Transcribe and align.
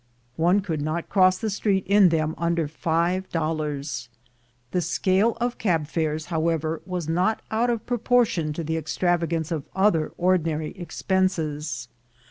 One 0.37 0.61
could 0.61 0.81
not 0.81 1.09
cross 1.09 1.37
the 1.37 1.51
street 1.51 1.83
in 1.85 2.09
them 2.09 2.33
under 2.39 2.67
five 2.67 3.29
dollars. 3.29 4.09
The 4.71 4.81
scale 4.81 5.37
of 5.39 5.59
cab 5.59 5.85
fares, 5.85 6.25
however, 6.33 6.81
was 6.87 7.07
not 7.07 7.43
out 7.51 7.69
of 7.69 7.85
proportion 7.85 8.51
to 8.53 8.63
the 8.63 8.77
extravagance 8.77 9.51
of 9.51 9.65
other 9.75 10.11
ordinary 10.17 10.71
expenses. 10.71 11.87